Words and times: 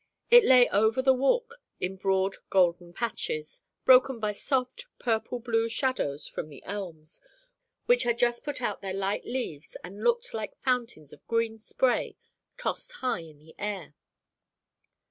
It 0.31 0.43
lay 0.45 0.67
over 0.69 0.99
the 1.03 1.13
walk 1.13 1.61
in 1.79 1.95
broad 1.95 2.35
golden 2.49 2.91
patches, 2.91 3.61
broken 3.85 4.19
by 4.19 4.31
soft, 4.31 4.87
purple 4.97 5.37
blue 5.37 5.69
shadows 5.69 6.27
from 6.27 6.47
the 6.49 6.63
elms, 6.63 7.21
which 7.85 8.01
had 8.01 8.17
just 8.17 8.43
put 8.43 8.63
out 8.63 8.81
their 8.81 8.95
light 8.95 9.25
leaves 9.25 9.77
and 9.83 10.03
looked 10.03 10.33
like 10.33 10.57
fountains 10.57 11.13
of 11.13 11.27
green 11.27 11.59
spray 11.59 12.17
tossed 12.57 12.93
high 12.93 13.19
in 13.19 13.51
air. 13.59 13.93